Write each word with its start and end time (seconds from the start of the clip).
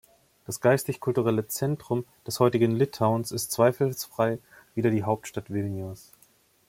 Das 0.45 0.61
geistig-kulturelle 0.61 1.45
Zentrum 1.45 2.05
des 2.25 2.39
heutigen 2.39 2.71
Litauens 2.71 3.31
ist 3.31 3.51
zweifelsfrei 3.51 4.39
wieder 4.73 4.89
die 4.89 5.03
Hauptstadt 5.03 5.53
Vilnius. 5.53 6.11